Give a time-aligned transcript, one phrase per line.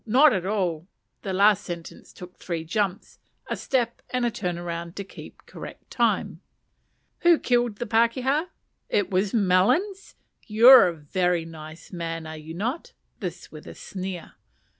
[0.03, 0.87] not at all!
[1.21, 3.19] (the last sentence took three jumps,
[3.51, 6.41] a step, and a turn round, to keep correct time.)
[7.19, 8.47] Who killed the pakeha?
[8.89, 10.15] It was Melons.
[10.47, 10.97] You are
[11.31, 12.93] a nice man, are you not?
[13.19, 14.33] (this with a sneer.)